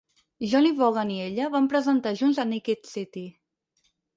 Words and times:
Johnny 0.53 0.71
Vaughan 0.79 1.11
i 1.17 1.17
ella 1.27 1.51
van 1.57 1.67
presentar 1.75 2.15
junts 2.23 2.43
a 2.45 2.49
"Naked 2.55 2.91
City". 2.97 3.27